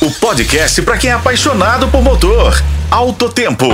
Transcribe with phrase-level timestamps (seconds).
[0.00, 2.54] o podcast para quem é apaixonado por motor.
[2.88, 3.66] Alto Tempo.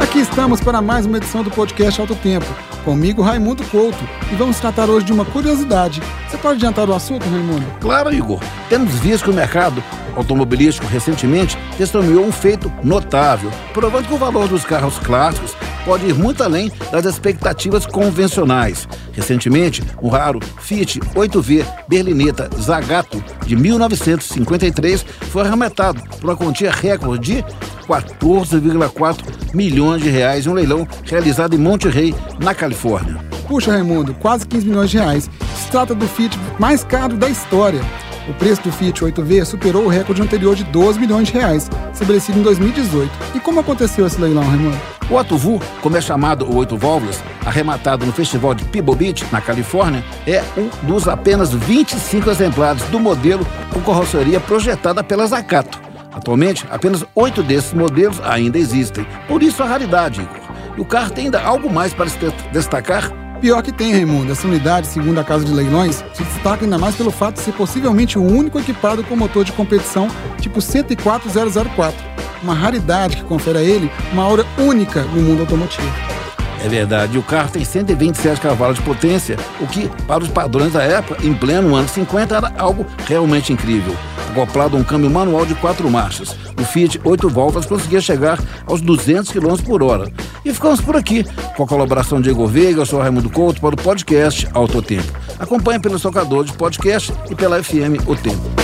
[0.00, 2.46] Aqui estamos para mais uma edição do podcast Alto Tempo.
[2.84, 4.02] Comigo, Raimundo Couto.
[4.32, 6.02] E vamos tratar hoje de uma curiosidade.
[6.28, 7.66] Você pode adiantar o assunto, Raimundo?
[7.80, 8.40] Claro, Igor.
[8.68, 9.80] Temos visto que o mercado
[10.16, 16.14] automobilístico recentemente testemunhou um feito notável, provando que o valor dos carros clássicos pode ir
[16.14, 18.86] muito além das expectativas convencionais.
[19.12, 27.36] Recentemente, o raro Fiat 8V Berlinetta Zagato de 1953 foi arremetado por uma quantia recorde
[27.36, 27.44] de
[27.86, 33.16] 14,4 milhões de reais em um leilão realizado em Monterrey, na Califórnia.
[33.48, 35.28] Puxa, Raimundo, quase 15 milhões de reais.
[35.56, 37.80] Se trata do Fiat mais caro da história.
[38.28, 42.38] O preço do Fiat 8V superou o recorde anterior de 12 milhões de reais, estabelecido
[42.38, 43.10] em 2018.
[43.34, 44.78] E como aconteceu esse leilão, Raimundo?
[45.10, 49.40] O Atuvu, como é chamado o Oito Válvulas, arrematado no festival de Pebble Beach, na
[49.40, 55.80] Califórnia, é um dos apenas 25 exemplares do modelo com carroceria projetada pela Zagato.
[56.12, 59.06] Atualmente, apenas oito desses modelos ainda existem.
[59.26, 60.40] Por isso a raridade, Igor.
[60.76, 62.18] E o carro tem ainda algo mais para se
[62.52, 63.10] destacar?
[63.40, 64.30] Pior que tem, Raimundo.
[64.30, 67.52] Essa unidade, segundo a Casa de Leilões, se destaca ainda mais pelo fato de ser
[67.52, 71.94] possivelmente o único equipado com motor de competição tipo 104004.
[72.42, 76.19] Uma raridade que confere a ele uma aura única no mundo automotivo.
[76.62, 80.82] É verdade, o carro tem 127 cavalos de potência, o que, para os padrões da
[80.82, 83.96] época, em pleno ano 50, era algo realmente incrível.
[84.30, 88.82] Acoplado a um câmbio manual de quatro marchas, o Fiat 8 válvulas conseguia chegar aos
[88.82, 90.12] 200 km por hora.
[90.44, 91.24] E ficamos por aqui,
[91.56, 95.10] com a colaboração de Igor Veiga, eu sou Raimundo Couto, para o podcast Autotempo.
[95.38, 98.59] Acompanhe pelo tocador de podcast e pela FM O Tempo.